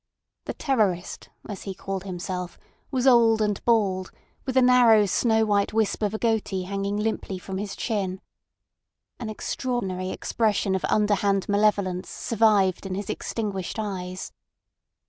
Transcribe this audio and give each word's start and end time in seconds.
The 0.45 0.55
terrorist, 0.55 1.29
as 1.47 1.61
he 1.61 1.75
called 1.75 2.05
himself, 2.05 2.57
was 2.89 3.05
old 3.05 3.39
and 3.39 3.63
bald, 3.65 4.09
with 4.47 4.57
a 4.57 4.61
narrow, 4.63 5.05
snow 5.05 5.45
white 5.45 5.73
wisp 5.73 6.01
of 6.01 6.15
a 6.15 6.17
goatee 6.17 6.63
hanging 6.63 6.97
limply 6.97 7.37
from 7.37 7.59
his 7.59 7.75
chin. 7.75 8.19
An 9.19 9.29
extraordinary 9.29 10.09
expression 10.09 10.73
of 10.73 10.83
underhand 10.85 11.47
malevolence 11.47 12.09
survived 12.09 12.87
in 12.87 12.95
his 12.95 13.11
extinguished 13.11 13.77
eyes. 13.77 14.31